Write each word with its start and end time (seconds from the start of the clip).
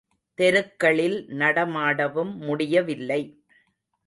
தெருக்களில் 0.37 1.27
நடமாடவும் 1.29 2.33
முடியவில்லை. 2.37 3.21